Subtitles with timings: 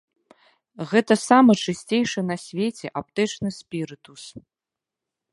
[0.93, 4.23] Гэта самы чысцейшы на свеце аптэчны спірытус!